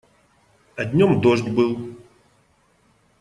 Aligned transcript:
А 0.77 0.85
днём 0.85 1.21
дождь 1.21 1.47
был. 1.51 1.71